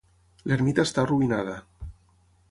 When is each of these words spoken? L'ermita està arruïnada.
L'ermita 0.51 0.85
està 0.87 1.03
arruïnada. 1.03 1.59